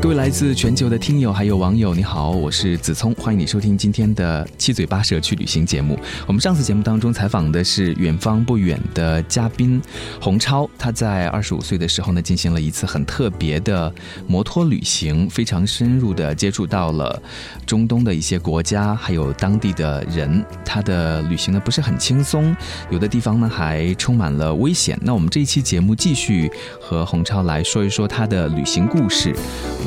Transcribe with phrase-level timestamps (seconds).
[0.00, 5.98] 各位来自全球的听友还有网友，你好，我是子聪，欢迎你收听今天的七嘴八舌去旅行节目。
[6.24, 9.82] 我们上次节目当中采访的是远方不远的嘉宾
[10.20, 13.92] 洪超，他在二十五岁的时候呢，进行了一次很特别的
[14.28, 17.20] 摩托旅行，非常深入的接触到了
[17.66, 20.42] 中东的一些国家，还有当地的人。
[20.64, 22.54] 他的旅行呢不是很轻松，
[22.88, 24.96] 有的地方呢还充满了危险。
[25.02, 26.48] 那我们这一期节目继续
[26.80, 29.34] 和洪超来说一说他的旅行故事。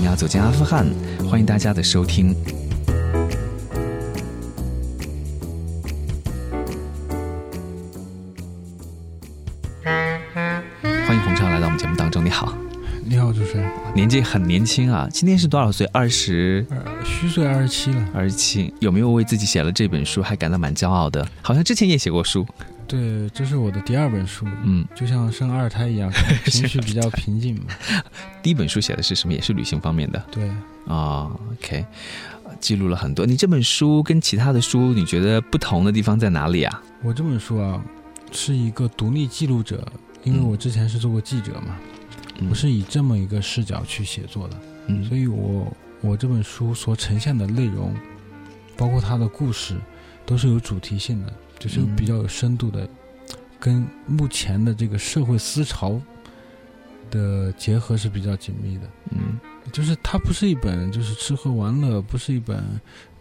[0.01, 0.83] 我们要走进阿富汗，
[1.29, 2.35] 欢迎大家的收听。
[9.83, 12.57] 欢迎红超来到我们节目当中，你好，
[13.05, 13.71] 你好，主持人。
[13.93, 15.85] 年纪很年轻啊，今年是多少岁？
[15.93, 18.03] 二十呃，虚岁二十七了。
[18.11, 21.23] 二十七，有没有为自己写了这本书还感到蛮骄傲的？
[21.43, 22.43] 好像之前也写过书，
[22.91, 26.11] 对，这是我的第二本书，嗯，就像生二胎一样，
[26.51, 27.63] 情绪比较平静嘛。
[28.43, 29.33] 第一本书写的是什么？
[29.33, 30.49] 也是旅行方面的对，
[30.87, 31.85] 啊、OK，
[32.43, 33.25] 呃记录了很多。
[33.25, 36.83] 你这本书跟其他的书，你觉得不同的地方在哪里啊？
[37.01, 37.81] 我这本书啊，
[38.33, 39.87] 是一个独立记录者，
[40.25, 41.77] 因为嗯我之前是做过记者嘛，
[42.39, 47.95] 嗯我是以这么一个视角去写作的，嗯所以我我这本书所呈现的内容，
[48.75, 49.77] 包括它的故事，
[50.25, 52.89] 都是有主题性的，就是嗯比较有深度的，
[53.59, 56.01] 跟目前的这个社会思潮
[57.11, 58.89] 的结合是比较紧密的。
[59.11, 59.39] 嗯，
[59.71, 62.63] 就是它不是一本就是吃喝玩乐，不是一本，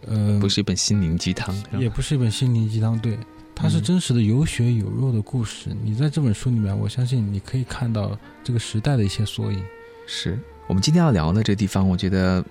[0.07, 3.15] 呃，不是一本心灵鸡汤，也不是一本心灵鸡汤，对，
[3.53, 5.69] 它是嗯真实的有血有肉的故事。
[5.83, 9.63] 你在这本书里面，我相信你可以看到这个时代的一些缩影。
[10.07, 12.43] 是我们今天要聊的这地方，我觉得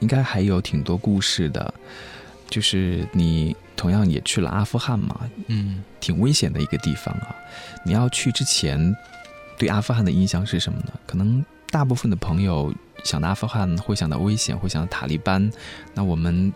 [0.00, 1.74] 应该还有挺多故事的。
[2.48, 7.34] 就是你同样也去了阿富汗嘛，嗯，挺危险的一个地方啊。
[7.84, 8.94] 你要去之前，
[9.58, 10.92] 对阿富汗的印象是什么呢？
[11.06, 15.50] 可能大部分的朋友想到阿富汗会想到危险，会想到塔利班。
[15.92, 16.52] 那我们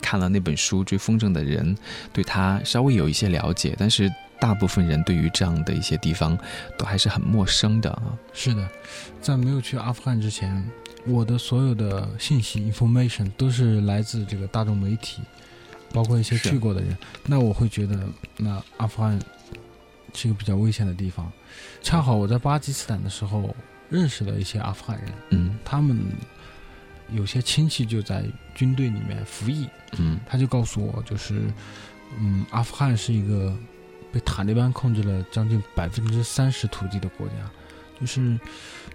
[0.00, 1.74] 看了那本书《追风筝的人》，
[2.12, 4.10] 对他稍微有一些了解，但是
[4.40, 6.36] 大部分人对于这样的一些地方
[6.76, 8.18] 都还是很陌生的啊。
[8.32, 8.68] 是的，
[9.20, 10.62] 在没有去阿富汗之前，
[11.06, 15.22] 我的所有的信息 information 都是来自这个大众媒体，
[15.94, 16.98] 包括一些去过的人。
[17.24, 17.98] 那我会觉得，
[18.36, 19.18] 那阿富汗
[20.12, 21.32] 是一个比较危险的地方。
[21.80, 23.54] 恰好我在巴基斯坦的时候
[23.88, 25.58] 认识了一些阿富汗人，嗯。
[25.64, 25.96] 他们
[27.12, 28.24] 有些亲戚就在
[28.54, 30.18] 军队里面服役，嗯。
[30.26, 31.42] 他就告诉我，就是，
[32.18, 33.56] 嗯，阿富汗是一个
[34.12, 37.34] 被塔利班控制了将近百分之三十土地的国家，
[38.00, 38.38] 就是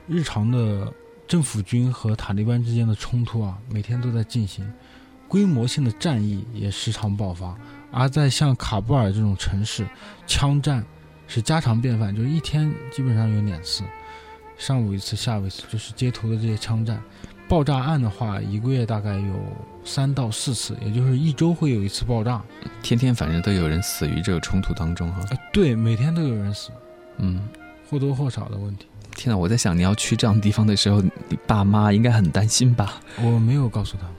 [0.08, 0.92] 日常的
[1.28, 4.70] 政府军和塔利班之间的冲突啊，每天都在进行，
[5.30, 7.56] 规模性的战役也时常爆发。
[7.92, 9.88] 而在像卡布尔这种城市，
[10.28, 10.84] 枪战
[11.28, 13.84] 是家常便饭，就是一天基本上有两次，
[14.58, 17.02] 上午一次，下午一次，就是街头的这些枪战。
[17.48, 19.40] 爆炸案的话，一个月大概有
[19.84, 22.40] 三到四次，也就是一周会有一次爆炸。
[22.84, 25.26] 天天反正都有人死于这个冲突当中哈。
[25.32, 26.70] 呃，对，每天都有人死，
[27.18, 27.50] 嗯，
[27.90, 28.86] 或多或少的问题。
[29.16, 29.36] 天哪！
[29.36, 33.02] 我在想你要去这样地方的时候，你爸妈应该很担心吧？
[33.18, 34.14] 我没有告诉他们，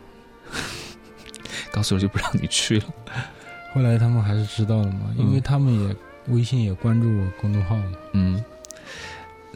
[1.72, 2.84] 告诉我就不让你去了。
[3.75, 5.97] 后来他们还是知道了嘛，因为嗯他们也
[6.28, 7.92] 微信也关注我公众号嘛。
[8.12, 8.42] 嗯，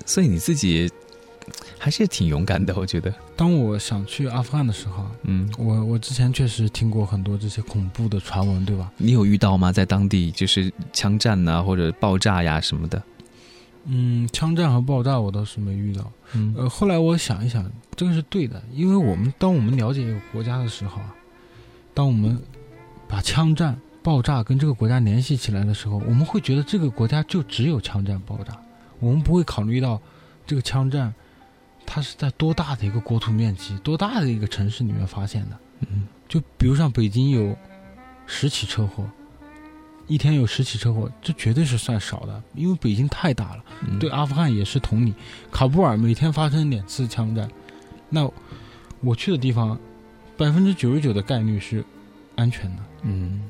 [0.06, 0.90] 所以你自己
[1.78, 3.12] 还是挺勇敢的，我觉得。
[3.36, 8.92] 当我想去阿富汗的时候啊，嗯，我我之前确实听过很多这些恐怖的传闻，对吧？
[8.96, 9.72] 你有遇到吗？
[9.72, 13.02] 在当地就是枪战呐、或者爆炸呀什么的？
[13.86, 16.10] 嗯，枪战和爆炸我倒是没遇到。
[16.34, 21.14] 嗯呃，后来我想一想，这个是对的，因为我们当我们了解一个国家的时候啊，
[21.94, 22.38] 当我们
[23.08, 28.60] 把枪战、爆炸跟这个国家联系起来的时候，我们会觉得这个国家就只有枪战、爆炸，
[28.98, 30.00] 我们不会考虑到
[30.46, 31.14] 这个枪战
[31.86, 35.58] 它是在多大的一个国土面积、多大的一个城市里面发现的。
[35.88, 37.56] 嗯就比如像北京有
[38.26, 39.08] 十起车祸，
[40.06, 43.64] 一天有十起车祸，这绝对是算少的，因为北京太大了。
[43.86, 45.14] 嗯对阿富汗也是同理，
[45.52, 47.48] 卡布尔每天发生两次枪战，
[48.08, 48.28] 那
[49.00, 49.78] 我去的地方，
[50.36, 51.84] 百分之九十九的概率是
[52.36, 53.42] 安全的，嗯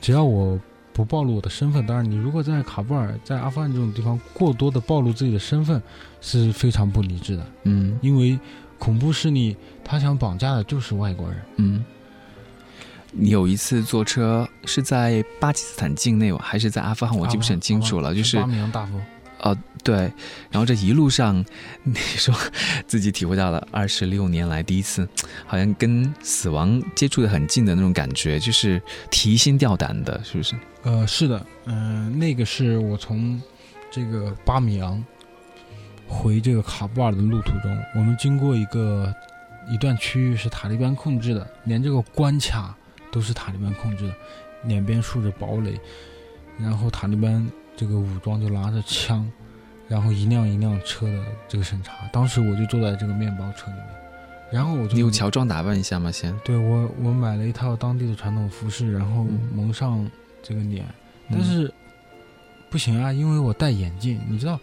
[0.00, 0.58] 只要我
[0.92, 1.86] 不暴露我的身份。
[1.86, 5.82] 当然，你如果在卡布尔、在阿富汗这种地方过多的暴露自己的身份，
[6.20, 8.38] 是非常不理智的，嗯因为
[8.78, 11.40] 恐怖势力他想绑架的就是外国人。
[11.56, 11.84] 嗯。
[13.10, 17.18] 你有一次坐车是在巴基斯坦境内还是在阿富汗？
[17.18, 18.14] 我记不是很清楚了。
[18.14, 19.00] 就是巴米扬大佛，
[19.40, 19.96] 哦，对，
[20.50, 21.44] 然后这一路上，
[21.84, 22.34] 你说
[22.86, 25.08] 自己体会到了二十六年来第一次，
[25.46, 30.54] 好像跟死亡接触的很近的那种感觉，就是提心吊胆的，是不是？
[30.82, 33.40] 呃，是的，嗯、那个是我从
[33.90, 35.04] 这个巴米扬
[36.06, 39.14] 回这个卡布尔的路途中，我们经过一个
[39.70, 42.76] 一段区域是塔利班控制的，连这个关卡
[43.12, 44.14] 都是塔利班控制的，
[44.64, 45.78] 两边竖着堡垒，
[46.58, 47.46] 然后塔利班
[47.78, 49.24] 这个武装就拿着枪，
[49.86, 52.08] 然后一辆一辆车的这个审查。
[52.12, 53.86] 当时我就坐在这个面包车里面，
[54.50, 56.10] 然后我就你有乔装打扮一下吗？
[56.10, 60.10] 先，对我，我买了一套当地的传统服饰，然后嗯蒙上
[60.42, 60.84] 这个脸，
[61.30, 61.72] 但是
[62.68, 64.58] 不行啊，因为我戴眼镜，你知道，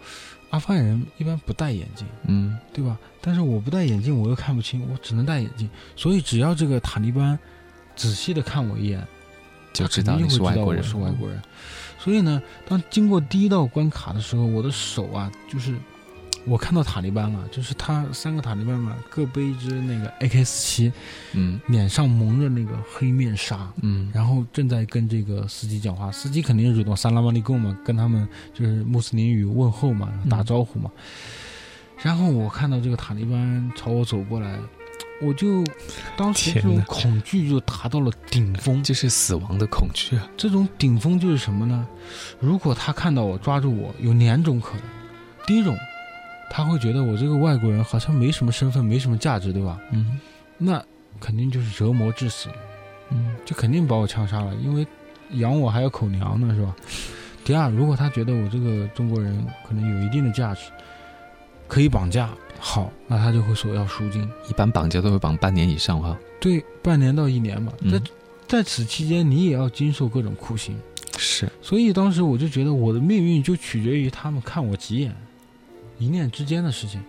[0.50, 2.98] 阿富汗人一般不戴眼镜，嗯对吧？
[3.22, 7.38] 但是我不戴眼镜，我又看不清，我只能戴眼镜，所以只要这个塔利班
[7.94, 9.02] 仔细的看我一眼，
[9.72, 11.40] 就知道你是外国人，是外国人。
[12.06, 15.74] 所以呢，当经过第一道关卡的时候，我的手啊，就是
[16.44, 20.92] 我看到塔利班了，就是他三个塔利班嘛，各背一支那个 AK 四七，
[21.32, 21.60] 嗯。
[21.66, 30.88] 脸上蒙着那个黑面纱，嗯，然后正在跟这个司机讲话，司机肯定是主动萨拉马利贡嘛，跟他们就是穆斯林语问候嘛，打招呼嘛。
[32.02, 34.56] 然后我看到这个塔利班朝我走过来，
[35.20, 35.64] 我就
[36.16, 38.82] 当时这种恐惧就达到了顶峰。
[38.82, 41.86] 就是死亡的恐惧啊，这种顶峰就是什么呢？
[42.38, 44.82] 如果他看到我抓住我，有两种可能。
[45.46, 45.76] 第一种，
[46.50, 49.78] 他会觉得我这个外国人好像没什么身份，没什么价值，对吧？
[49.92, 50.20] 嗯
[50.58, 50.82] 那
[51.20, 52.48] 肯定就是折磨致死。
[53.10, 54.86] 嗯就肯定把我枪杀了，因为
[55.32, 56.74] 养我还有口粮呢，是吧？
[57.44, 60.62] 第二，如果他觉得我这个中国人可能有一定的价值，
[61.68, 67.72] 可以绑架，好，那他就会索要赎金，一般绑架都会绑半年以上哈，对，半年到一年嘛。
[67.80, 68.00] 嗯在
[68.48, 70.78] 在此期间，你也要经受各种酷刑，
[71.18, 75.14] 是，所以当时我就觉得我的命运就取决于他们看我几眼，
[75.98, 77.02] 一念之间的事情。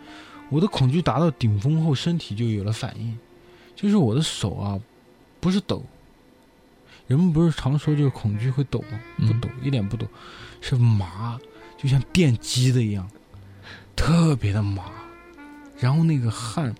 [0.50, 3.18] 我的恐惧达到顶峰后，身体就有了反应，
[3.76, 4.80] 就是我的手啊，
[5.40, 5.84] 不是抖。
[7.06, 9.00] 人们不是常说就是恐惧会抖吗？
[9.18, 10.08] 不嗯抖，一点不抖，
[10.60, 11.40] 是麻，
[11.78, 13.08] 就像电击的一样，
[13.96, 14.84] 特别的麻。
[15.80, 16.74] 然后那个汗，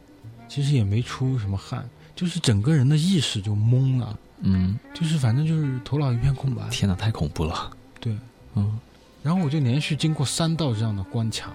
[0.48, 6.68] 其实也没出什么汗，就是整个人的意识就懵了，嗯，就是反正就是头脑一片空白。
[6.70, 8.16] 天哪，太恐怖了，对，
[8.56, 8.80] 嗯。
[9.24, 11.52] 然后我就连续经过三道这样的关卡，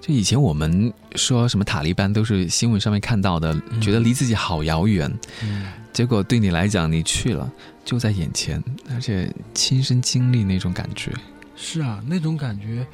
[0.00, 3.80] 就以前我们说什么塔利班都是新闻上面看到的，嗯。
[3.80, 5.12] 觉得离自己好遥远，
[5.42, 7.48] 嗯，结果对你来讲，你去了
[7.84, 11.12] 就在眼前，而且亲身经历那种感觉。
[11.54, 12.86] 是啊，那种感觉，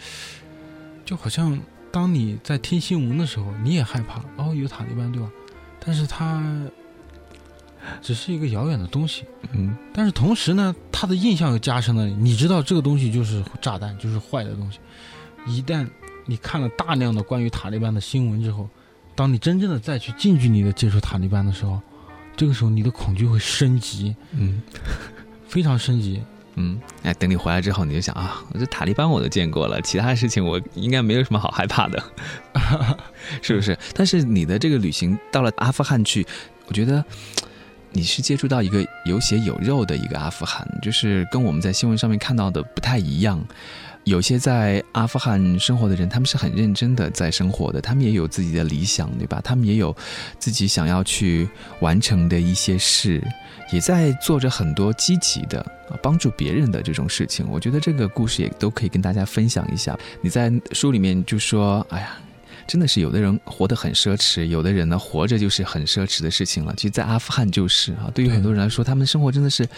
[1.05, 1.59] 就好像
[1.94, 5.31] 当你在听新闻的时候，你也害怕哦，有塔利班对吧？
[5.79, 6.43] 但是它
[8.02, 12.14] 只是一个遥远的东西，嗯但是同时呢，它的印象又加深了你。
[12.31, 14.81] 你知道这个东西就是炸弹，就是坏的东西。
[15.46, 15.88] 一旦
[16.26, 18.69] 你看了大量的关于塔利班的新闻之后，
[19.14, 21.81] 当你真正的再去近距离的接触塔利班的时候，
[22.37, 24.61] 这个时候你的恐惧会升级，嗯
[25.46, 26.20] 非常升级。
[26.56, 32.03] 嗯，哎，等你回来之后，你就想啊，我这塔利班我都见过了，其他的事情我应该没有什么好害怕的，
[33.43, 33.77] 是不是？
[33.95, 36.27] 但是你的这个旅行到了阿富汗去，
[36.67, 37.05] 我觉得。
[37.97, 43.41] 你是接触到一个有血有肉的一个阿富汗，就是跟我们在新闻上面看到的不太一样。
[44.05, 49.41] 有些在阿富汗生活的人，他们是很认真的在生活的，他们也有自己的理想，对吧？
[49.43, 49.96] 他们也有
[50.39, 51.49] 自己想要去
[51.81, 53.27] 完成的一些事，
[53.73, 55.65] 也在做着很多积极的
[56.03, 57.46] 帮助别人的这种事情。
[57.49, 59.99] 我觉得这个故事也都可以跟大家分享一下。
[60.20, 62.19] 你在书里面就说：“哎呀。”
[62.67, 66.75] 真的是有的人活得很奢侈，有的人呢活着就是很奢侈的事情了。
[66.77, 69.69] 其实，在阿富汗就是啊，对于很多人来说，他们生活真的是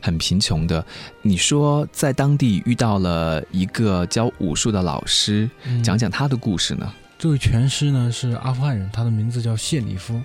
[0.00, 0.84] 很贫穷的。
[1.22, 6.92] 你说在当地遇到了一个教武术的老师，嗯讲讲他的故事呢？
[7.18, 10.20] 这位拳师呢是阿富汗人，他的名字叫谢里夫。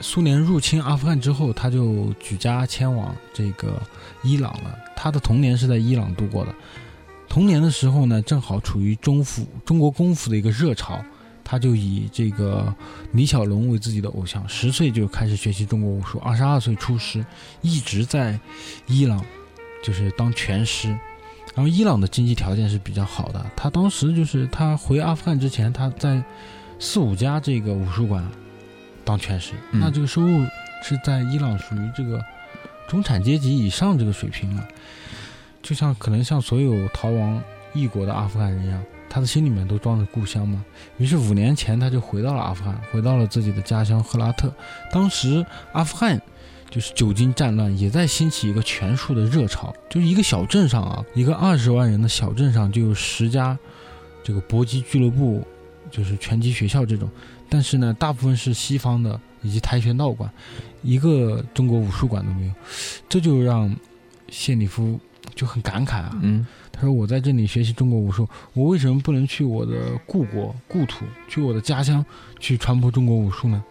[0.00, 3.80] 苏联入侵阿富汗之后，他就举家迁往这个
[4.24, 4.76] 伊朗了。
[4.96, 6.52] 他的童年是在伊朗度过的。
[7.28, 11.02] 童年的时候呢，正好处于中府中国功夫的一个热潮，
[11.44, 12.74] 他就以这个
[13.12, 17.24] 李小龙为自己的偶像，十岁就开始学习中国武术，二十二岁出师，
[17.60, 18.40] 一直在
[18.86, 19.22] 伊朗
[19.84, 20.88] 就是当拳师。
[21.54, 26.20] 然后伊朗的经济条件是比较好的，他当时就是他回阿富汗之前，他在
[26.80, 28.28] 四五家这个武术馆
[29.04, 29.78] 当拳师，嗯。
[29.80, 30.44] 那这个收入
[30.82, 32.20] 是在伊朗属于这个
[32.88, 34.66] 中产阶级以上这个水平了，
[35.62, 37.40] 就像可能像所有逃亡
[37.72, 38.82] 异国的阿富汗人一样，
[39.14, 40.64] 他的心里面都装着故乡嘛。
[40.98, 44.52] 于是五年前他就回到了阿富汗，回到了自己的家乡赫拉特。
[44.90, 46.20] 当时阿富汗
[46.68, 49.72] 就是久经战乱，也在兴起一个拳术的热潮。
[49.88, 53.56] 就是一个小镇上啊，一个二十万人的小镇上，就有十家
[54.24, 55.46] 这个搏击俱乐部，
[55.92, 57.08] 就是拳击学校这种，
[57.48, 60.28] 但是呢，大部分是西方的以及跆拳道馆，
[60.82, 62.52] 一个中国武术馆都没有，
[63.08, 63.72] 这就让
[64.28, 64.98] 谢里夫
[65.36, 66.18] 就很感慨啊。
[66.20, 66.44] 嗯
[66.76, 72.04] 他说：“我在这里学习中国武术，我为什么不能去我的故国、故土，去我的家乡
[72.40, 73.62] 去传播中国武术呢？”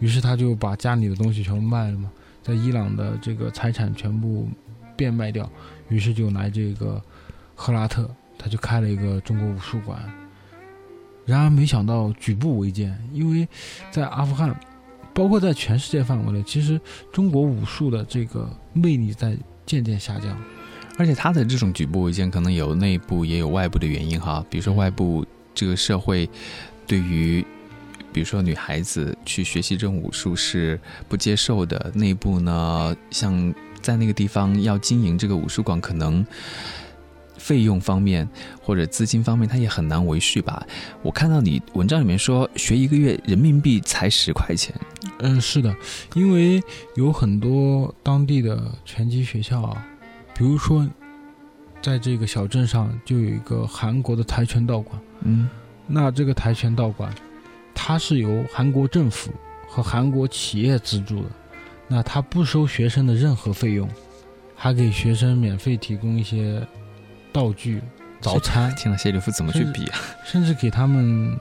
[0.00, 2.10] 于是他就把家里的东西全部卖了嘛，
[2.42, 4.48] 在伊朗的这个财产全部
[4.96, 5.48] 变卖掉，
[5.88, 7.00] 于是就来这个
[7.54, 10.02] 赫拉特，他就开了一个中国武术馆。
[11.24, 13.46] 然而没想到举步维艰，因为
[13.92, 14.58] 在阿富汗，
[15.14, 16.80] 包括在全世界范围内，其实
[17.12, 20.36] 中国武术的这个魅力在渐渐下降。
[21.00, 24.44] 而且他的这种举步维艰，可能有内部也有外部的原因哈。
[24.50, 26.28] 比如说外部这个社会
[26.86, 27.42] 对于，
[28.12, 30.78] 比如说女孩子去学习这种武术是
[31.08, 31.90] 不接受的。
[31.94, 36.22] 内部呢，像在那个地方要经营这个武术馆，可能
[37.38, 38.28] 费用方面
[38.60, 40.66] 或者资金方面，他也很难维续吧。
[41.00, 44.74] 我看到你文章里面说，学一个月人民币才十块钱。
[45.20, 45.74] 嗯，是的，
[46.12, 46.62] 因为
[46.94, 49.86] 有很多当地的拳击学校啊，
[50.40, 50.88] 比如说，
[51.82, 54.98] 在这个小镇上就有一个韩国的跆拳道馆。
[55.20, 55.46] 嗯
[55.86, 57.14] 那这个跆拳道馆，
[57.74, 59.30] 它是由韩国政府
[59.68, 61.28] 和韩国企业资助的，
[61.86, 63.86] 那它不收学生的任何费用，
[64.56, 66.66] 还给学生免费提供一些
[67.30, 67.82] 道具、
[68.18, 69.98] 早餐，天呐，谢里夫怎么去比啊？
[70.24, 71.38] 甚至给他们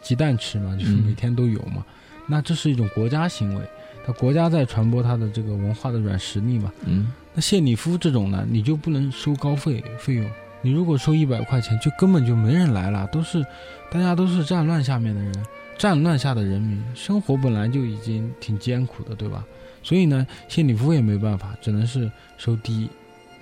[0.00, 1.84] 鸡蛋吃嘛，就是嗯每天都有嘛。
[2.26, 3.62] 那这是一种国家行为，
[4.06, 6.72] 他国家在传播他的这个文化的软实力嘛。
[6.86, 10.28] 嗯那谢里夫这种呢，你就不能收高费费用。
[10.60, 13.46] 你如果收一百块钱，就根本就没人来了，都是
[13.92, 15.32] 大家都是战乱下面的人，
[15.78, 19.44] 战乱下的人民，生活本来就已经挺艰苦的，对吧？
[19.84, 22.90] 所以呢，谢里夫也没办法，只能是收低，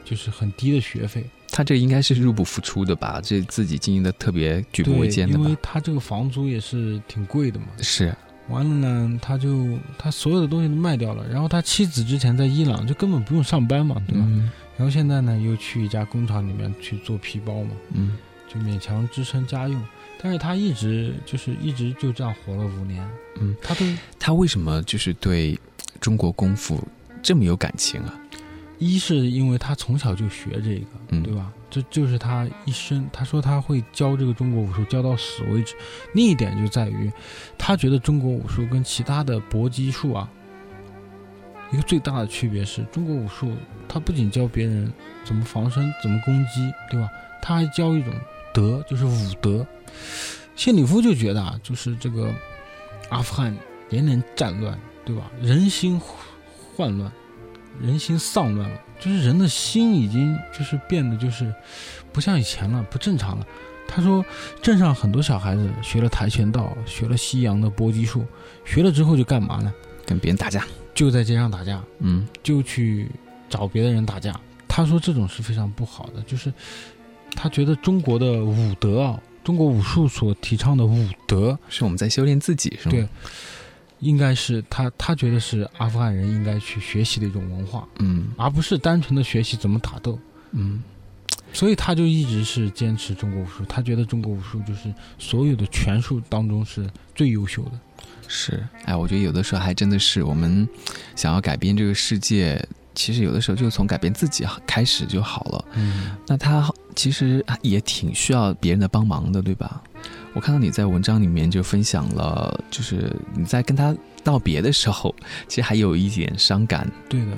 [0.05, 1.25] 就是很低的学费。
[1.51, 3.19] 他这应该是入不敷出的吧？
[3.25, 5.57] 这自己经营的特别举步维，艰的吧因为？
[5.63, 7.69] 他这个房租也是挺贵的嘛。
[7.79, 8.15] 是，
[8.49, 8.75] 完了
[9.07, 14.25] 呢，他就他所有的东西都卖掉了，然后他妻子之前在伊朗就根本不用上班嘛，对吧？
[14.27, 19.83] 嗯然后现在呢，又去一家工厂里面去做皮包嘛，嗯就勉强支撑家用。
[20.21, 23.07] 但是他一直就是一直就这样活了五年，
[23.41, 25.59] 嗯，他对他为什么就是对
[26.01, 26.83] 中国功夫
[27.23, 28.15] 这么有感情啊？
[28.79, 31.53] 一是因为他从小就学这个，嗯，对吧？
[31.69, 33.09] 这就是他一生。
[33.13, 35.75] 他说他会教这个中国武术教到死为止。
[36.15, 37.11] 另一点就在于，
[37.59, 40.31] 他觉得中国武术跟其他的搏击术啊，
[41.73, 43.53] 一个最大的区别是中国武术，
[43.89, 44.93] 他不仅教别人
[45.25, 47.09] 怎么防身、怎么攻击，对吧？
[47.43, 48.13] 他还教一种
[48.55, 49.67] 德，就是武德。
[50.55, 52.33] 谢里夫就觉得啊，就是这个
[53.09, 53.57] 阿富汗
[53.91, 55.31] 连连战乱，对吧？
[55.41, 56.01] 人心
[56.75, 57.13] 混乱，
[57.81, 61.53] 人心丧乱了，就是人的心已经就是变得就是
[62.13, 63.47] 不像以前了，不正常了。
[63.89, 64.25] 他说，
[64.61, 68.27] 镇上很多小孩子学了跆拳道，学了西洋的搏击术，
[68.65, 69.73] 学了之后就干嘛呢？
[70.05, 70.67] 跟别人打架。
[70.95, 73.11] 就在街上打架，嗯就去
[73.49, 74.35] 找别的人打架。
[74.67, 76.53] 他说这种是非常不好的，就是
[77.35, 82.91] 他觉得中国的武德啊，中国武术所提倡的武德，是我们在修炼自己，是吗？
[82.91, 83.09] 对，
[84.01, 90.19] 应该是他他觉得是阿富汗人应该去学习的一种文化，嗯而不是单纯的学习怎么打斗。
[90.53, 90.83] 嗯
[91.53, 97.73] 所以他就一直是坚持中国武术，他觉得中国武术就是所有的拳术当中是最优秀的。
[98.29, 98.63] 是。
[98.85, 100.69] 哎，我觉得有的时候还真的是我们
[101.15, 102.63] 想要改变这个世界，
[102.95, 105.65] 其实有的时候就从改变自己开始就好了。
[105.75, 109.83] 嗯，那他其实也挺需要别人的帮忙的，对吧？
[110.37, 115.15] 我看到你在文章里面就分享了，就是你在跟他道别的时候，
[115.49, 116.87] 其实还有一点伤感。
[117.09, 117.33] 对的，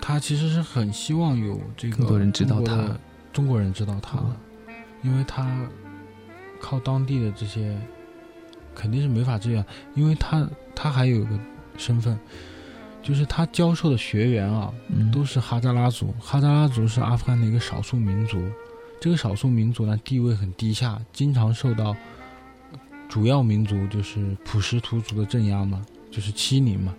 [0.00, 2.90] 他其实是很希望有这个更多人知道他
[3.32, 4.36] 中国人知道他的，
[5.04, 5.48] 因为他
[6.60, 7.78] 靠当地的这些
[8.74, 9.64] 肯定是没法这样，
[9.94, 11.38] 因为他他还有一个
[11.76, 12.18] 身份，
[13.00, 16.12] 就是他教授的学员啊，嗯，都是哈扎拉族。
[16.18, 18.42] 哈扎拉族是阿富汗的一个少数民族，
[19.00, 21.94] 这个少数民族呢地位很低下，经常受到
[23.10, 26.94] 主要民族就是普什图族的镇压嘛，就是欺凌嘛。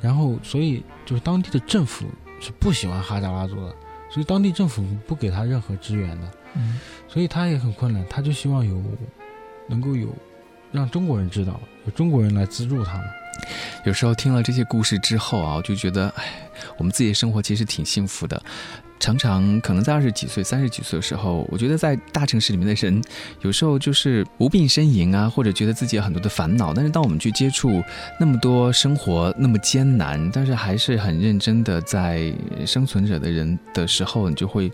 [0.00, 2.06] 然后，所以就是当地的政府
[2.40, 3.76] 是不喜欢哈扎拉族的，
[4.10, 8.02] 所以当地政府不给他任何支援的，嗯所以他也很困难。
[8.08, 8.82] 他就希望有
[9.68, 10.08] 能够有
[10.72, 13.04] 让中国人知道，有中国人来资助他们。
[13.84, 16.48] 有时候听了这些故事之后啊，我就觉得，哎，
[16.78, 18.42] 我们自己的生活其实挺幸福的。
[19.00, 23.02] 常常可能在二十几岁、三十几岁的时候，我觉得在大城市里面的人，
[23.40, 26.74] 有时候就是无病呻吟啊，或者觉得自己有很多的烦恼。
[26.74, 27.82] 但是当我们去接触
[28.20, 32.32] 那么多生活那么艰难，但是还是很认真的在
[32.66, 34.70] 生存着的人的时候，你就会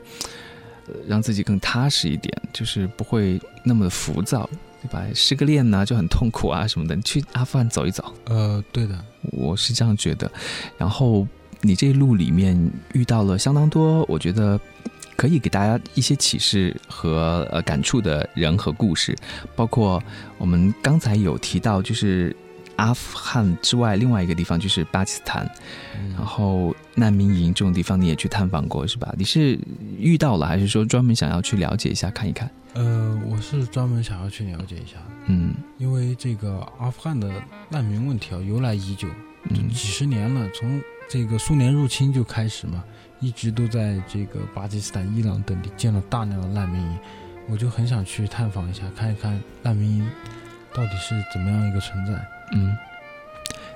[1.06, 4.50] 让自己更踏实一点，就是不会那么的浮躁，
[4.82, 5.04] 对吧？
[5.14, 8.98] 失个恋呢就很痛苦啊什么的，你去阿富汗走一走，呃，对的，
[9.30, 10.28] 我是这样觉得。
[10.76, 11.26] 然后
[11.62, 12.58] 你这一路里面
[12.92, 14.60] 遇到了相当多，我觉得
[15.16, 19.16] 可以给大家一些启示和呃感触的人和故事，
[19.54, 20.02] 包括
[20.38, 22.34] 我们刚才有提到，就是
[22.76, 25.50] 阿富汗之外另外一个地方就是巴基斯坦，
[26.14, 29.14] 然后难民营这种地方你也去探访过是吧？
[29.16, 29.58] 你是
[29.98, 32.50] 遇到了，还是说专门想要去了解一下看一看？
[32.74, 37.32] 呃，我是专门想要去了解一下，嗯因为这个阿富汗的
[37.70, 39.08] 难民问题啊由来已久，
[39.48, 42.84] 嗯几十年了，从这个苏联入侵就开始嘛，
[43.20, 46.98] 一直都在这个巴基斯坦、伊朗等地建了大量的难民营，
[47.48, 50.10] 我就很想去探访一下，看一看难民营
[50.74, 52.12] 到底是怎么样一个存在。
[52.52, 52.76] 嗯，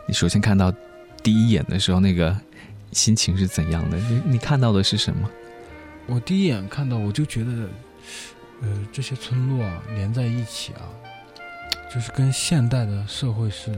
[0.07, 0.73] 你首先看到
[1.23, 2.37] 第一眼的时候，那个
[2.93, 3.97] 心情是怎样的？
[3.99, 5.31] 你你看到的是什么？
[6.07, 7.69] 我第一眼看到，我就觉得，
[8.63, 10.83] 呃，这些村落啊连在一起啊，
[11.95, 13.73] 就是跟现代的社会是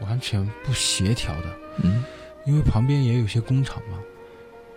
[0.00, 1.44] 完全不协调的。
[1.84, 2.04] 嗯
[2.46, 3.98] 因为旁边也有些工厂嘛，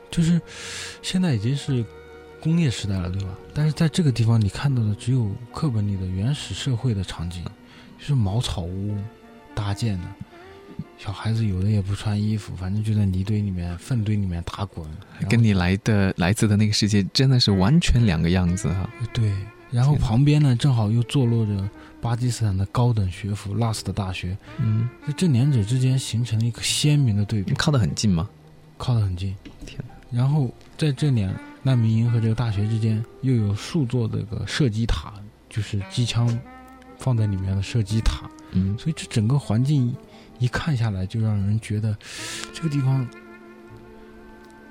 [0.09, 0.41] 就是
[1.01, 1.85] 现在已经是
[2.41, 3.29] 工业时代了，对吧？
[3.53, 7.43] 但是在这个地方，你看到的只有课本里的原始社会的场景，
[7.99, 8.97] 就是茅草屋
[9.53, 10.05] 搭建的，
[10.97, 14.85] 小孩子有的也不穿衣服，反正就在泥堆里面、粪堆里面打滚，
[15.29, 18.89] 跟你来的来自的那个世界真的是完全两个样子哈。
[19.13, 19.31] 对，
[19.69, 21.69] 然后旁边呢正好又坐落着
[22.01, 27.53] 巴基斯坦的高等学府拉斯的大学，嗯，这这两者之间形成了一个鲜明的对比。
[27.55, 28.29] 靠得很近吗？
[28.77, 29.35] 靠得很近。
[29.65, 29.79] 天
[30.09, 35.13] 然后在这两难民营和这个大学之间，又有数座这个射击塔，
[35.49, 36.27] 就是机枪
[36.97, 39.93] 放在里面的射击塔，嗯所以这整个环境
[40.39, 41.95] 一看下来，就让人觉得
[42.53, 43.05] 这个地方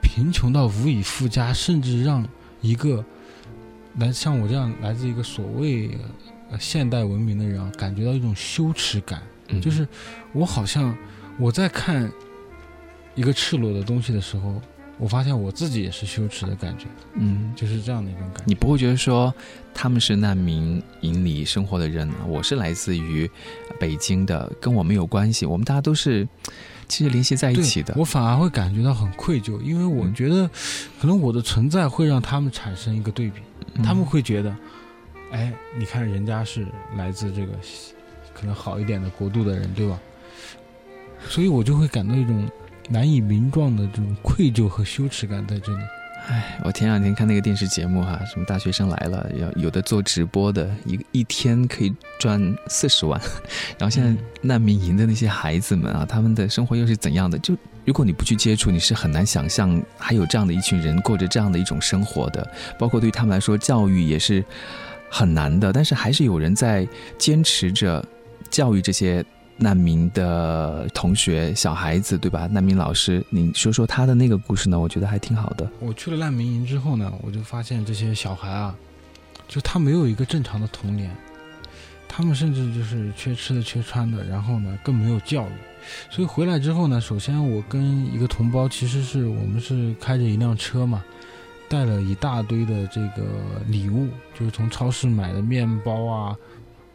[0.02, 2.26] 贫穷到无以复加，甚至让
[2.62, 3.04] 一个
[3.96, 5.98] 来像我这样来自一个所谓呃
[6.58, 9.20] 现代文明的人啊，感觉到一种羞耻感。
[9.48, 9.86] 嗯，就是
[10.32, 10.96] 我好像
[11.38, 12.10] 我在看
[13.14, 14.60] 一个赤裸的东西的时候，
[14.98, 18.44] 我发现我自己也是羞耻的感觉，嗯，就是这样的一种感觉。
[18.46, 19.34] 你不会觉得说
[19.72, 23.30] 他们是难民营里生活的人，我是来自于
[23.80, 26.28] 北京的，跟我没有关系，我们大家都是
[26.88, 27.94] 其实联系在一起的。
[27.96, 30.48] 我反而会感觉到很愧疚，因为我嗯觉得
[31.00, 33.40] 可能我的存在会让他们产生一个对比，
[33.74, 34.54] 嗯他们会觉得，
[35.30, 37.52] 哎，你看人家是来自这个
[38.32, 39.98] 可能好一点的国度的人，对吧？
[41.28, 42.48] 所以我就会感到一种
[42.88, 45.82] 难以名状的这种愧疚和羞耻感在这里。
[46.28, 53.18] 哎，我前两天看那个电视节目哈、什么大学生来了，要有的做直播的，一一天可以赚四十万，
[53.78, 57.38] 然后现在难民营的那些孩子们啊，他们的生活又是怎样的？
[57.38, 62.46] 就如果你不去接触，你是很难想象还有这样的一群人过着这样的一种生活的。
[62.78, 64.44] 包括对于他们来说，教育也是
[65.10, 66.86] 很难的，但是还是有人在
[67.18, 68.04] 坚持着
[68.50, 69.24] 教育这些
[69.56, 72.46] 难民的同学、小孩子，对吧？
[72.46, 74.78] 难民老师，你说说他的那个故事呢？
[74.78, 75.68] 我觉得还挺好的。
[75.80, 78.74] 我去了难民营之后呢，我就发现这些小孩啊，
[79.48, 81.10] 就他没有一个正常的童年，
[82.06, 85.52] 他们甚至就是缺吃的、缺穿的，然后呢更没有教育。
[86.10, 91.02] 所以回来之后呢，首先我跟一个同胞，其实是我们是开着一辆车嘛，
[91.68, 93.24] 带了一大堆的这个
[93.66, 96.36] 礼物，就是从超市买的面包啊、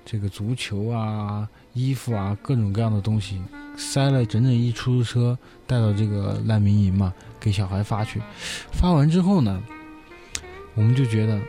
[0.04, 3.42] 这个足球啊、衣服啊，各种各样的东西，
[3.78, 8.22] 塞了整整一出租车，带到这个难民营嘛，给小孩发去。
[8.72, 9.62] 发完之后呢，
[10.74, 11.40] 我们就觉得，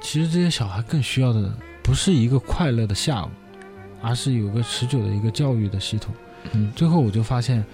[0.00, 3.30] 其实这些小孩更需要的不是一个快乐的下午，
[4.02, 6.12] 而是有个持久的一个教育的系统。
[6.52, 7.64] 嗯最后我就发现，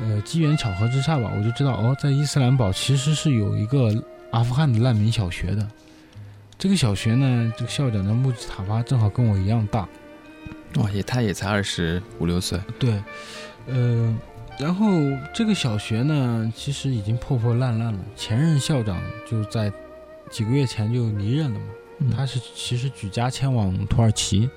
[0.00, 3.90] 呃，机缘巧合之下吧，我就知道哦，在伊斯兰堡其实是有一个
[4.30, 5.66] 阿富汗的难民小学的。
[6.58, 9.86] 这个小学呢，这个校长的穆吉塔巴，正好跟我一样大。
[10.76, 13.02] 哇，也他也才二十五六岁，对，
[13.66, 14.14] 呃，
[14.58, 14.88] 然后
[15.34, 17.98] 这个小学呢，其实已经破破烂烂了。
[18.14, 19.72] 前任校长就在
[20.30, 21.66] 几个月前就离任了嘛，
[21.98, 24.48] 嗯他是其实举家迁往土耳其。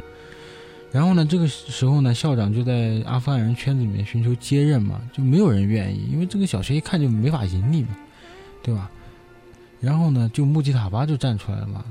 [0.92, 7.90] 然后呢，这个时候呢，校长就在阿富汗人圈子里面寻求接任嘛，就没有人愿意，因为这个小学一看就没法盈利嘛，
[8.64, 8.90] 对吧？
[9.80, 11.86] 然后呢，就穆吉塔巴就站出来了嘛，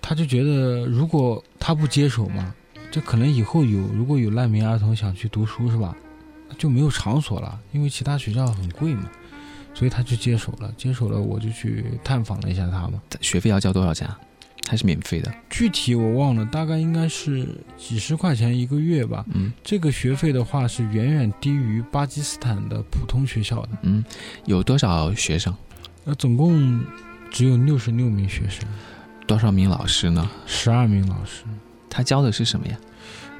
[0.00, 2.54] 他就觉得如果他不接手嘛，
[2.90, 5.94] 这可能以后有如果有难民儿童想去读书是吧，
[6.56, 9.08] 就没有场所了，因为其他学校很贵嘛，
[9.74, 10.72] 所以他就接手了。
[10.78, 13.02] 接手了，我就去探访了一下他嘛。
[13.20, 14.18] 学费要交多少钱啊？
[14.68, 15.32] 还是免费的？
[15.48, 19.24] 具体我忘了，大概应该是几十块钱一个月吧。
[19.32, 23.70] 嗯这个学费的话是远远低于巴基斯坦的普通学校的。
[23.82, 24.04] 嗯，
[24.44, 25.54] 有多少学生？
[26.04, 26.84] 呃，总共
[27.30, 28.68] 只有六十六名学生，
[29.26, 30.30] 多少名老师呢？
[30.46, 31.44] 十二名老师。
[31.88, 32.78] 他教的是什么呀？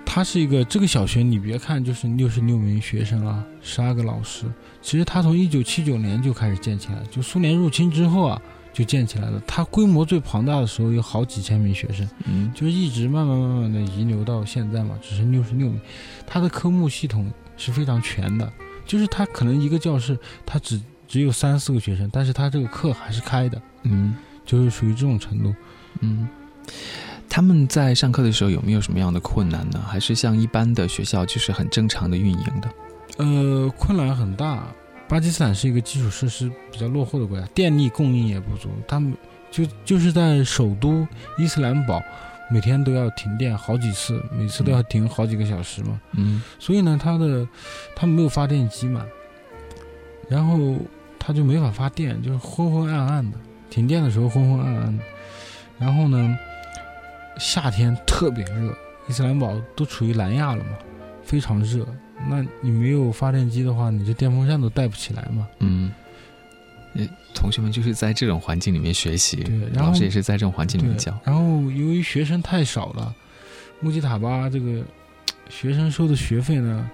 [0.04, 4.46] 他是一个这个小学，你别看就是六十六名学生啊，十二个老师。
[4.80, 8.40] 其实他从一九七九年就开始建起来，就苏联入侵之后啊，
[8.78, 9.42] 就建起来了。
[9.44, 15.80] 它规模最庞大的时候有好几千名学生，嗯，就是一直慢慢慢慢的遗留到现在嘛，只剩六十六名。
[16.24, 18.52] 它的科目系统是非常全的，
[18.86, 24.14] 就是它可能一个教室它只只有三四个学生，但是它这个课还是开的，嗯
[24.46, 25.52] 就是属于这种程度。
[25.98, 26.28] 嗯。
[27.30, 29.84] 他们在上课的时候有没有什么样的困难呢？
[29.86, 32.70] 还是像一般的学校就是很正常的运营的？
[33.18, 34.66] 呃，困难很大。
[35.08, 38.68] 巴基斯坦是一个基础设施比较落后的国家，电力供应也不足。
[38.86, 39.16] 他们
[39.50, 41.06] 就就是在首都
[41.38, 42.02] 伊斯兰堡，
[42.50, 45.98] 每天都要停电好几次，每次都要停好几个小时嘛。
[46.12, 47.48] 嗯所以呢，它的
[47.96, 49.04] 他们没有发电机嘛，
[50.28, 50.76] 然后
[51.18, 53.38] 它就没法发电，就是昏昏暗暗的。
[53.70, 55.04] 停电的时候昏昏暗暗的，
[55.78, 56.38] 然后呢，
[57.38, 58.76] 夏天特别热，
[59.08, 60.70] 伊斯兰堡都处于南亚了嘛，
[61.28, 61.86] 非常热。
[62.28, 65.46] 那你没有发电机的话，你这电风扇都带不起来嘛。
[65.60, 65.92] 嗯。
[66.94, 73.14] 呃，同学们就是在这种环境里面学习，对，然后老师也是在这种环境里面教。，然后由于学生太少了，
[73.80, 74.82] 木吉塔巴这个
[75.50, 76.90] 学生收的学费呢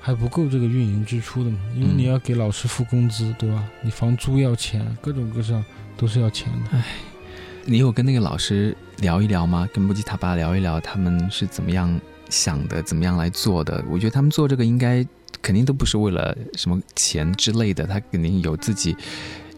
[0.00, 3.64] 还不够这个运营支出的嘛，因为嗯你要给老师付工资，对吧？
[3.80, 5.64] 你房租要钱，各种各样
[5.96, 6.82] 都是要钱的。
[7.64, 9.68] 你有跟那个老师聊一聊吗？
[9.72, 13.84] 跟木吉塔巴聊一聊，他们是怎么样想的，怎么样来做的？
[13.90, 15.06] 我觉得他们做这个应该
[15.40, 18.96] 肯定都不是为了什么钱之类的，他肯定有自己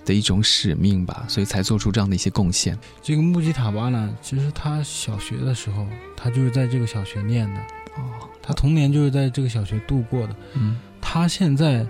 [0.05, 2.79] 的一种使命吧，所以才做出这样的一些贡献。
[3.03, 7.61] 这个木吉塔巴呢，其实他小学的时候，他就是在这个小学念的，
[7.97, 10.37] 哦，他童年就是在这个小学度过的。
[10.55, 11.85] 嗯他现在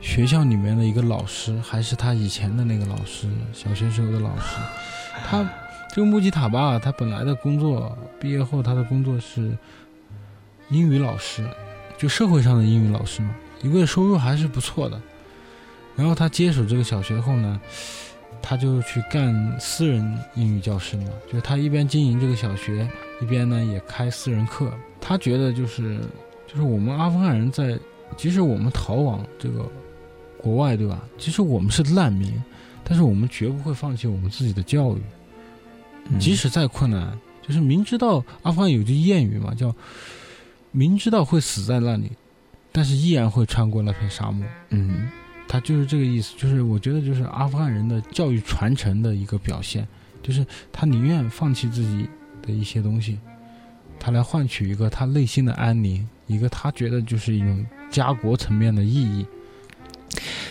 [0.00, 4.56] 学校里面的一个老师，还是他以前的那个老师，小学时候的老师。
[5.24, 5.48] 他
[5.94, 9.56] 这个木吉塔巴啊，他本来的工作，毕业后他的工作是
[10.70, 11.44] 英语老师，
[11.98, 15.00] 就社会上的英语老师嘛，一个月收入还是不错的。
[15.96, 17.60] 然后他接手这个小学后呢，
[18.40, 22.88] 他就去干私人英语教师嘛，就是他一边经营这个小学，
[23.20, 24.72] 一边呢也开私人课。
[25.00, 25.98] 他觉得就是
[26.46, 27.78] 就是我们阿富汗人在，
[28.16, 29.68] 即使我们逃往这个
[30.38, 31.02] 国外，对吧？
[31.18, 32.32] 其实我们是难民，
[32.84, 35.00] 但是我们绝不会放弃我们自己的教育，
[36.08, 39.74] 嗯即使再困难，就是明知道阿富汗有句谚语嘛，叫
[40.72, 42.12] 明知道会死在那里，
[42.72, 44.46] 但是依然会穿过那片沙漠。
[44.70, 45.08] 嗯
[45.48, 49.84] 他就是这个意思，就是我觉得就是阿富汗人的教育传承的一个表现，
[50.22, 52.08] 就是他宁愿放弃自己
[52.40, 53.18] 的一些东西，
[53.98, 59.26] 他来换取一个他内心的安宁，一个他觉得就是一种家国层面的意义。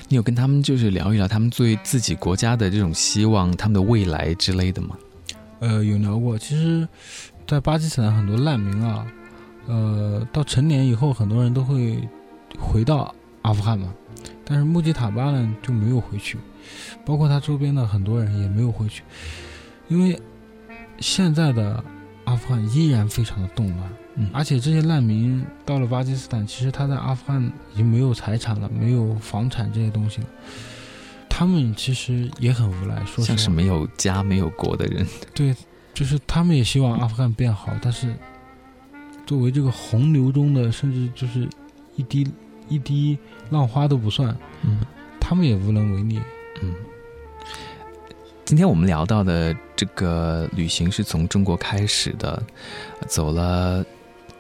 [0.10, 4.98] 你有跟他们就是聊一聊他们对自己国家的这种希望、他们的未来之类的吗？
[5.60, 6.86] 呃，有聊过，其实，
[7.48, 9.08] 在巴基斯坦很多难民啊，
[9.68, 12.08] 呃，到成年以后，很多人都会
[12.60, 13.94] 回到阿富汗嘛，
[14.44, 16.38] 但是穆吉塔巴呢就没有回去，
[17.06, 19.04] 包括他周边的很多人也没有回去，
[19.88, 20.20] 因为
[21.00, 21.84] 现在的
[22.26, 27.42] 阿富汗依然非常的动乱，嗯而且这些难民到了巴基斯坦，其实他在阿富汗
[27.74, 30.28] 已经没有财产了，没有房产这些东西了。
[31.30, 35.08] 他们其实也很无奈，说实话，像是没有家、没有国的人。
[35.34, 35.56] 对，
[35.94, 38.14] 就是他们也希望阿富汗变好，但是
[39.30, 41.48] 作为这个洪流中的，甚至就是
[41.96, 42.28] 一滴
[42.68, 43.16] 一滴
[43.52, 44.80] 浪花都不算，嗯
[45.20, 46.20] 他们也无能为力。
[46.64, 46.74] 嗯。
[48.44, 52.42] 今天我们聊到的这个旅行是从中国开始的，
[53.08, 53.86] 走了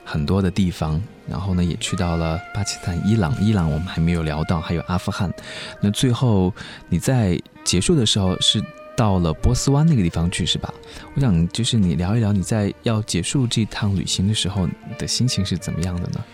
[0.03, 3.31] 很多的地方，然后呢也去到了巴基斯坦、伊朗。
[3.39, 5.31] 伊朗我们还没有聊到，还有阿富汗。
[5.79, 6.51] 那最后
[6.87, 8.59] 你在结束的时候是
[8.99, 10.73] 到了波斯湾那个地方去，是吧？
[11.15, 16.25] 我想就是你聊一聊你在要结束这趟旅行的时候的心情是怎么样的呢？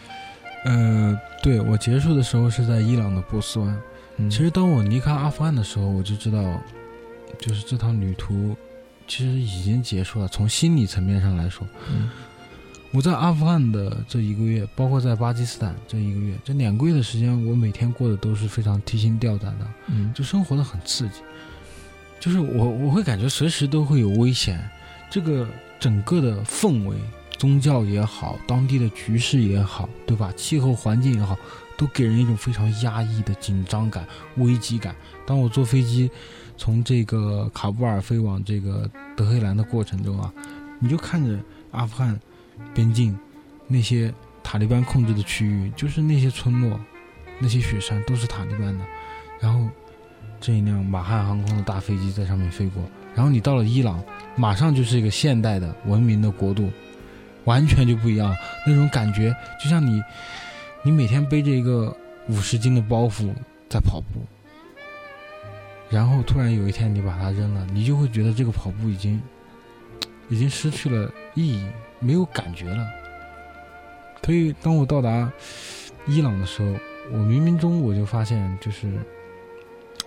[0.66, 3.80] 呃，对我结束的时候是在伊朗的波斯湾。
[4.18, 6.60] 嗯其实当我离开阿富汗的时候，我就知道，
[7.38, 8.56] 就是这趟旅途
[9.08, 10.28] 其实已经结束了。
[10.28, 12.10] 从心理层面上来说，嗯
[12.92, 19.68] 我在阿富汗的这一个月，包括在巴基斯坦这一个月，这两个月的时间，我每天过得都是非常提心吊胆的。
[19.88, 21.20] 嗯就生活的很刺激，
[22.26, 24.60] 就是我我会感觉随时都会有危险，
[25.12, 25.48] 这个
[25.80, 26.98] 整个的氛围，
[27.38, 30.34] 宗教也好，当地的局势也好，对吧？
[30.36, 31.38] 气候环境也好，
[31.78, 34.08] 都给人一种非常压抑的紧张感、
[34.38, 34.96] 危机感。
[35.24, 36.10] 当我坐飞机
[36.58, 40.34] 从这个喀布尔飞往这个德黑兰的过程中啊，
[40.80, 42.20] 你就看着阿富汗
[42.74, 43.16] 边境
[43.68, 44.12] 那些
[44.42, 46.80] 塔利班控制的区域，就是那些村落、
[47.38, 48.84] 那些雪山都是塔利班的，
[49.40, 49.70] 然后
[50.46, 52.84] 这一辆马汉航空的大飞机在上面飞过，
[53.16, 54.00] 然后你到了伊朗，
[54.36, 56.70] 马上就是一个现代的文明的国度，
[57.46, 58.32] 完全就不一样。
[58.64, 60.04] 那种感觉就像你，
[60.84, 63.34] 你每天背着一个五十斤的包袱
[63.68, 64.22] 在跑步，
[65.90, 69.20] 然后突然有一天你把它扔了，你就会觉得这个跑步已经
[70.30, 71.68] 已经失去了意义，
[72.00, 72.86] 没有感觉了。
[74.24, 75.28] 所以当我到达
[76.06, 76.68] 伊朗的时候，
[77.12, 78.88] 我冥冥中我就发现，就是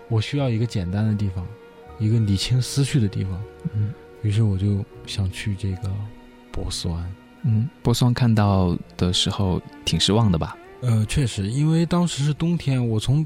[0.08, 1.46] 我需要一个简单的地方，
[1.98, 3.40] 一个理清思绪的地方。
[3.74, 3.92] 嗯
[4.22, 5.90] 于是我就想去这个
[6.50, 7.14] 波斯湾。
[7.44, 10.56] 嗯，波斯湾看到的时候挺失望的吧？
[10.80, 13.24] 呃，确实，因为当时是冬天，我从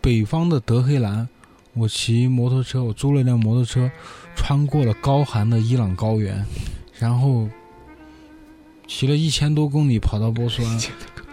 [0.00, 1.28] 北方的德黑兰，
[1.74, 3.90] 我骑摩托车，我租了一辆摩托车，
[4.36, 6.44] 穿过了高寒的伊朗高原，
[6.98, 7.48] 然后
[8.86, 10.80] 骑了一千多公里跑到波斯湾，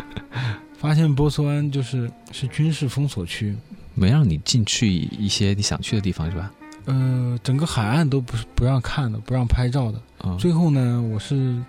[0.78, 3.56] 发现波斯湾就是是军事封锁区，
[3.94, 6.52] 没让你进去一些你想去的地方是吧？
[6.86, 10.02] 呃，整个海岸都不是不让看的，不让拍照的。
[10.20, 11.62] 啊、最后呢，我是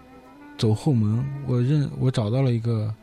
[0.56, 2.94] 走后门，我认我找到了一个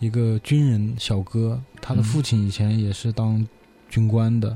[0.00, 3.46] 一个军人小哥，他的父亲以前也是当
[3.88, 4.50] 军官的，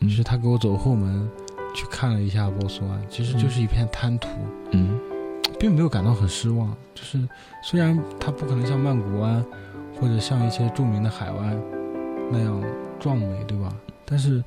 [0.00, 1.28] 于嗯是他给我走后门
[1.74, 4.28] 去看了一下波斯湾，其实就是一片滩涂，
[4.72, 4.98] 嗯
[5.58, 6.74] 并没有感到很失望。
[6.94, 7.28] 就是
[7.62, 9.44] 虽然它不可能像曼谷湾
[9.94, 11.56] 或者像一些著名的海湾
[12.30, 12.62] 那样
[12.98, 13.74] 壮美，对吧？
[14.04, 14.42] 但是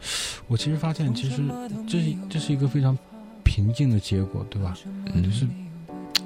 [0.47, 1.41] 我其实发现，其实
[1.87, 2.97] 这是这是一个非常
[3.43, 4.75] 平静的结果，对吧？
[5.13, 5.47] 嗯就是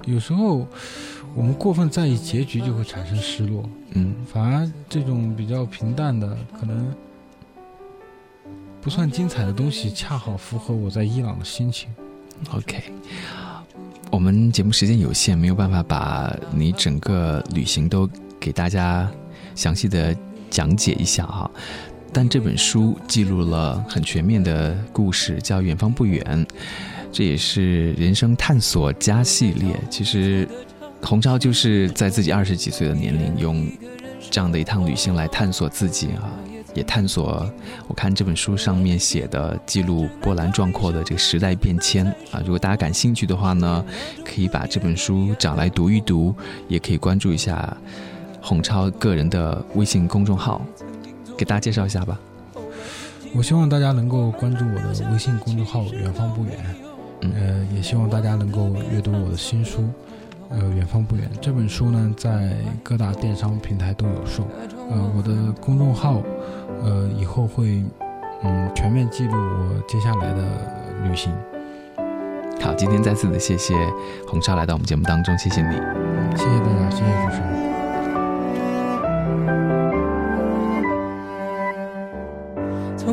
[0.06, 0.68] 有时候
[1.36, 3.70] 我们过分在意结局，就会产生失落。
[3.92, 6.94] 嗯反而这种比较平淡的，可能
[8.82, 11.90] 不算精彩的东西，恰好符合我在伊朗的心情。
[12.54, 12.84] ，OK。
[14.10, 19.12] 我们节目时间有限，没有办法把你整个旅行都给大家
[19.54, 20.16] 详细的
[20.58, 21.52] 讲解一下哈。
[22.12, 26.24] 但这本书记录了很全面的故事，叫《远方不远》，
[27.12, 29.80] 这也是人生探索家系列。
[29.88, 30.48] 其实，
[31.04, 33.68] 洪超就是在自己二十几岁的年龄，用
[34.32, 36.32] 这样的一趟旅行来探索自己啊，
[36.74, 37.48] 也探索
[37.88, 42.42] 我看这本书上面写的记录波澜壮阔的这个时代变迁啊。
[42.44, 43.86] 如果大家感兴趣的话呢，
[44.26, 46.34] 可以把这本书找来读一读，
[46.68, 47.78] 也可以关注一下
[48.42, 50.62] 洪超个人的微信公众号，
[51.38, 52.18] 给大家介绍一下吧。
[53.36, 56.54] 我希望大家能够关注我的微信公众号“远方不远”，
[57.22, 59.84] 嗯呃，也希望大家能够阅读我的新书。
[60.50, 64.48] 呃，远方不远这本书呢，在各大电商平台都有售。
[64.90, 66.22] 呃，我的公众号，
[66.82, 67.84] 呃，以后会
[68.44, 70.44] 嗯全面记录我接下来的
[71.04, 71.34] 旅行。
[72.62, 73.76] 好，今天再次的谢谢
[74.26, 75.76] 红超来到我们节目当中，谢谢你。
[76.38, 77.67] 谢谢大家，谢谢主持人。